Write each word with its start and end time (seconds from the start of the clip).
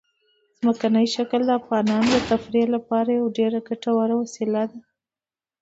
ځمکنی 0.59 1.05
شکل 1.15 1.41
د 1.45 1.51
افغانانو 1.59 2.09
د 2.13 2.17
تفریح 2.31 2.65
لپاره 2.75 3.09
یوه 3.17 3.29
ډېره 3.37 3.59
ګټوره 3.69 4.13
وسیله 4.21 4.63
ده. 4.71 4.79